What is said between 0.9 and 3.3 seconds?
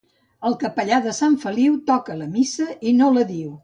de Sant Feliu toca la missa i no